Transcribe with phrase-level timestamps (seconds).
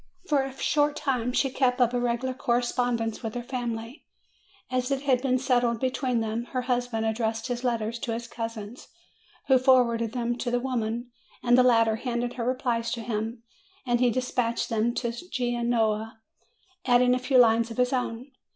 [0.27, 4.03] For a short time she kept up a regular correspondence with her family.
[4.71, 8.77] As it had been settled between them, her husband addressed his letters to his cousin,
[9.45, 11.11] who forwarded them to the woman,
[11.43, 13.43] and the latter handed her replies to him,
[13.85, 16.19] and he dispatched them to Genoa,
[16.83, 18.31] adding a few lines of his own.